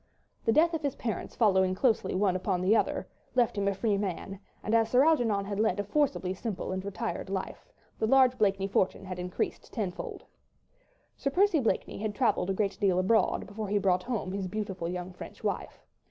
The 0.45 0.51
death 0.51 0.73
of 0.73 0.81
his 0.81 0.95
parents 0.95 1.35
following 1.35 1.75
close 1.75 1.99
upon 2.03 2.11
one 2.17 2.35
another 2.35 3.07
left 3.35 3.55
him 3.55 3.67
a 3.67 3.75
free 3.75 3.99
man, 3.99 4.39
and 4.63 4.73
as 4.73 4.89
Sir 4.89 5.03
Algernon 5.05 5.45
had 5.45 5.59
led 5.59 5.79
a 5.79 5.83
forcibly 5.83 6.33
simple 6.33 6.71
and 6.71 6.83
retired 6.83 7.29
life, 7.29 7.67
the 7.99 8.07
large 8.07 8.35
Blakeney 8.39 8.65
fortune 8.67 9.05
had 9.05 9.19
increased 9.19 9.71
tenfold. 9.71 10.25
Sir 11.17 11.29
Percy 11.29 11.59
Blakeney 11.59 11.99
had 11.99 12.15
travelled 12.15 12.49
a 12.49 12.53
great 12.55 12.79
deal 12.79 12.97
abroad, 12.97 13.45
before 13.45 13.67
he 13.67 13.77
brought 13.77 14.01
home 14.01 14.31
his 14.31 14.47
beautiful, 14.47 14.89
young, 14.89 15.13
French 15.13 15.43
wife. 15.43 15.83